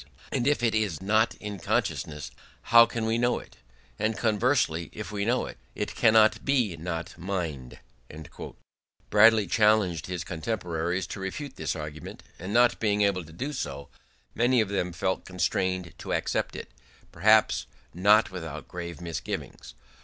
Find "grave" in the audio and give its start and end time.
18.67-19.01